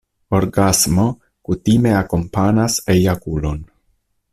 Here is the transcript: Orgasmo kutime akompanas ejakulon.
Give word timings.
Orgasmo 0.37 1.05
kutime 1.49 1.93
akompanas 2.01 2.81
ejakulon. 2.97 3.65